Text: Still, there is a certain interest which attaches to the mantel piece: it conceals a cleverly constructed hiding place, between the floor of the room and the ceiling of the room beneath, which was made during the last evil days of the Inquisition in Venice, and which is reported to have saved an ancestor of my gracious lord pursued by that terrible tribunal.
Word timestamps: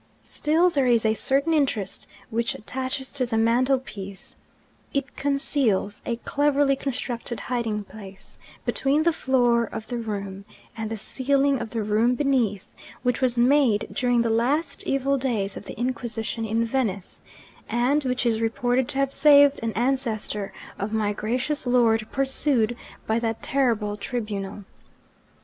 Still, 0.23 0.71
there 0.71 0.87
is 0.87 1.05
a 1.05 1.13
certain 1.13 1.53
interest 1.53 2.07
which 2.31 2.55
attaches 2.55 3.11
to 3.11 3.25
the 3.27 3.37
mantel 3.37 3.77
piece: 3.77 4.35
it 4.95 5.15
conceals 5.15 6.01
a 6.07 6.15
cleverly 6.25 6.75
constructed 6.75 7.39
hiding 7.39 7.83
place, 7.83 8.39
between 8.65 9.03
the 9.03 9.13
floor 9.13 9.65
of 9.65 9.87
the 9.89 9.99
room 9.99 10.43
and 10.75 10.89
the 10.89 10.97
ceiling 10.97 11.61
of 11.61 11.69
the 11.69 11.83
room 11.83 12.15
beneath, 12.15 12.73
which 13.03 13.21
was 13.21 13.37
made 13.37 13.89
during 13.93 14.23
the 14.23 14.31
last 14.31 14.81
evil 14.87 15.19
days 15.19 15.55
of 15.55 15.65
the 15.65 15.79
Inquisition 15.79 16.45
in 16.45 16.65
Venice, 16.65 17.21
and 17.69 18.03
which 18.03 18.25
is 18.25 18.41
reported 18.41 18.87
to 18.89 18.97
have 18.97 19.13
saved 19.13 19.59
an 19.61 19.71
ancestor 19.73 20.51
of 20.79 20.91
my 20.91 21.13
gracious 21.13 21.67
lord 21.67 22.07
pursued 22.11 22.75
by 23.05 23.19
that 23.19 23.43
terrible 23.43 23.95
tribunal. 23.97 24.63